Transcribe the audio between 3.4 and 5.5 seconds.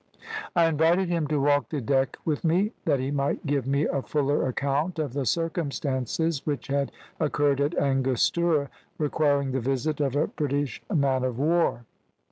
give me a fuller account of the